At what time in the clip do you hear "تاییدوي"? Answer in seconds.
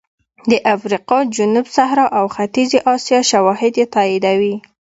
3.95-4.55